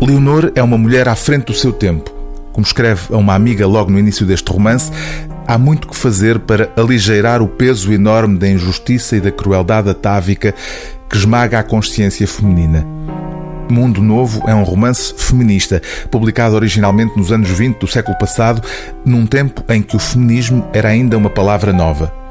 [0.00, 2.10] Leonor é uma mulher à frente do seu tempo.
[2.52, 4.90] Como escreve a uma amiga logo no início deste romance,
[5.46, 10.54] há muito que fazer para aligeirar o peso enorme da injustiça e da crueldade atávica
[11.08, 12.86] que esmaga a consciência feminina.
[13.70, 15.80] Mundo Novo é um romance feminista,
[16.10, 18.62] publicado originalmente nos anos 20 do século passado,
[19.04, 22.23] num tempo em que o feminismo era ainda uma palavra nova.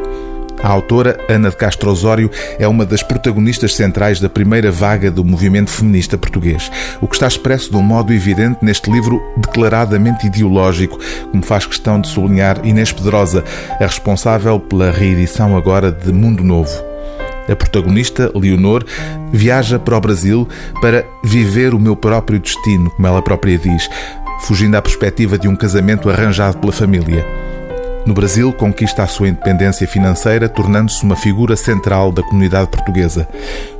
[0.64, 5.24] A autora, Ana de Castro Osório, é uma das protagonistas centrais da primeira vaga do
[5.24, 6.72] movimento feminista português,
[7.02, 10.98] o que está expresso de um modo evidente neste livro declaradamente ideológico,
[11.30, 13.44] como faz questão de sublinhar Inês Pedrosa,
[13.78, 16.72] a responsável pela reedição agora de Mundo Novo.
[17.50, 18.86] A protagonista, Leonor,
[19.34, 20.48] viaja para o Brasil
[20.80, 23.90] para viver o meu próprio destino, como ela própria diz,
[24.44, 27.43] fugindo à perspectiva de um casamento arranjado pela família.
[28.06, 33.26] No Brasil, conquista a sua independência financeira, tornando-se uma figura central da comunidade portuguesa.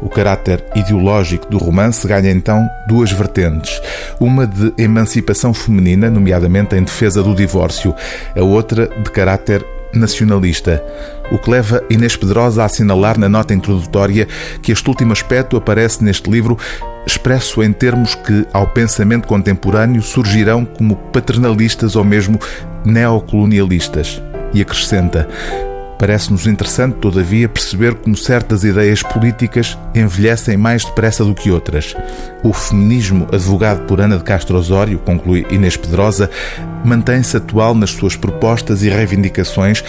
[0.02, 3.82] O caráter ideológico do romance ganha então duas vertentes.
[4.22, 7.94] Uma de emancipação feminina, nomeadamente em defesa do divórcio,
[8.34, 10.84] a outra de caráter nacionalista,
[11.30, 14.28] o que leva Inês Pedrosa a assinalar na nota introdutória
[14.62, 16.58] que este último aspecto aparece neste livro
[17.06, 22.40] expresso em termos que, ao pensamento contemporâneo, surgirão como paternalistas ou mesmo
[22.86, 24.22] neocolonialistas.
[24.54, 25.28] E acrescenta:
[26.04, 31.96] Parece-nos interessante, todavia, perceber como certas ideias políticas envelhecem mais depressa do que outras.
[32.44, 36.30] O feminismo advogado por Ana de Castro Osório, conclui Inês Pedrosa,
[36.84, 39.82] mantém-se atual nas suas propostas e reivindicações,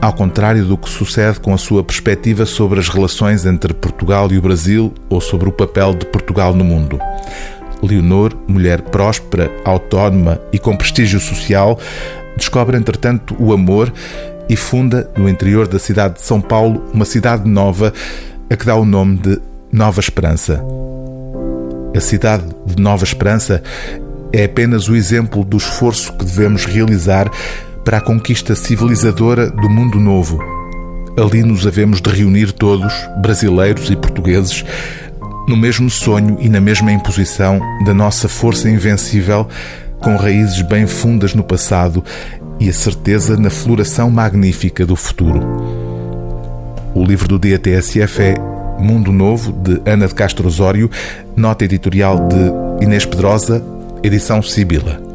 [0.00, 4.38] ao contrário do que sucede com a sua perspectiva sobre as relações entre Portugal e
[4.38, 7.00] o Brasil ou sobre o papel de Portugal no mundo.
[7.82, 11.78] Leonor, mulher próspera, autónoma e com prestígio social,
[12.36, 13.92] descobre, entretanto, o amor
[14.48, 17.92] e funda, no interior da cidade de São Paulo, uma cidade nova,
[18.48, 19.40] a que dá o nome de
[19.72, 20.62] Nova Esperança.
[21.94, 23.62] A cidade de Nova Esperança
[24.32, 27.30] é apenas o exemplo do esforço que devemos realizar
[27.84, 30.38] para a conquista civilizadora do mundo novo.
[31.18, 32.92] Ali nos havemos de reunir todos,
[33.22, 34.64] brasileiros e portugueses,
[35.48, 39.48] no mesmo sonho e na mesma imposição da nossa força invencível
[40.00, 42.04] com raízes bem fundas no passado
[42.58, 45.40] e a certeza na floração magnífica do futuro.
[46.94, 48.34] O livro do dia TSF é
[48.78, 50.90] Mundo Novo, de Ana de Castro Osório,
[51.36, 53.62] nota editorial de Inês Pedrosa,
[54.02, 55.05] edição Sibila.